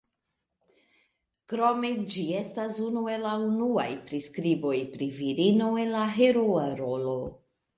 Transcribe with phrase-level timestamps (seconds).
[1.53, 7.17] Krome ĝi estas unu el la unuaj priskriboj pri virino en la heroa rolo.